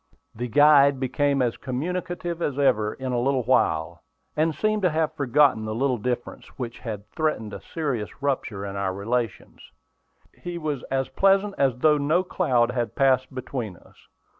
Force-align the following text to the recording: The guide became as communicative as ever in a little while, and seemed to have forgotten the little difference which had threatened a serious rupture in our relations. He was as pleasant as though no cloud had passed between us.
The 0.33 0.47
guide 0.47 0.99
became 0.99 1.43
as 1.43 1.57
communicative 1.57 2.41
as 2.41 2.57
ever 2.57 2.95
in 2.95 3.11
a 3.11 3.19
little 3.19 3.43
while, 3.43 4.01
and 4.35 4.55
seemed 4.55 4.81
to 4.81 4.89
have 4.89 5.13
forgotten 5.13 5.63
the 5.63 5.75
little 5.75 5.99
difference 5.99 6.47
which 6.57 6.79
had 6.79 7.07
threatened 7.11 7.53
a 7.53 7.61
serious 7.61 8.19
rupture 8.19 8.65
in 8.65 8.75
our 8.75 8.95
relations. 8.95 9.61
He 10.33 10.57
was 10.57 10.81
as 10.89 11.07
pleasant 11.09 11.53
as 11.59 11.77
though 11.77 11.99
no 11.99 12.23
cloud 12.23 12.71
had 12.71 12.95
passed 12.95 13.31
between 13.35 13.77
us. 13.77 14.07